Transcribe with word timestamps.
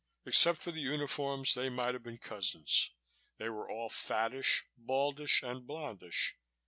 Except 0.25 0.57
for 0.57 0.71
the 0.71 0.81
uniforms, 0.81 1.53
they 1.53 1.69
might 1.69 1.93
have 1.93 2.01
been 2.01 2.17
cousins 2.17 2.89
they 3.37 3.49
were 3.49 3.69
all 3.69 3.87
fattish, 3.87 4.63
baldish 4.75 5.43
and 5.43 5.67
blondish. 5.67 6.33